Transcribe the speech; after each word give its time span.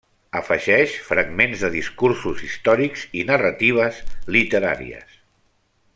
Afegeix 0.37 0.95
fragments 1.09 1.65
de 1.65 1.69
discursos 1.75 2.41
històrics 2.47 3.05
i 3.21 3.27
narratives 3.33 4.01
literàries. 4.37 5.17